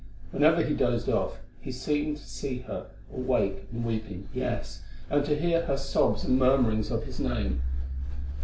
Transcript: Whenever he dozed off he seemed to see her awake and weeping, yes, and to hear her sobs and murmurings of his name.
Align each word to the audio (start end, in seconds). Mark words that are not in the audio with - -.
Whenever 0.31 0.63
he 0.63 0.73
dozed 0.73 1.07
off 1.09 1.37
he 1.61 1.71
seemed 1.71 2.17
to 2.17 2.25
see 2.25 2.57
her 2.61 2.87
awake 3.13 3.67
and 3.71 3.85
weeping, 3.85 4.29
yes, 4.33 4.81
and 5.11 5.23
to 5.25 5.37
hear 5.37 5.65
her 5.67 5.77
sobs 5.77 6.23
and 6.23 6.39
murmurings 6.39 6.89
of 6.89 7.03
his 7.03 7.19
name. 7.19 7.61